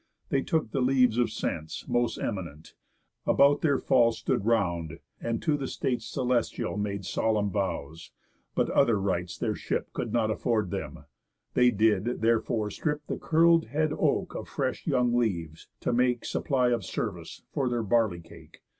[0.29, 2.73] They took the lives Of sence, most eminent;
[3.27, 8.09] about their fall Stood round, and to the States Celestial Made solemn vows;
[8.55, 11.05] but other rites their ship Could not afford them,
[11.53, 16.69] they did, therefore, strip The curl'd head oak of fresh young leaves, to make Supply
[16.71, 18.63] of service for their barley cake.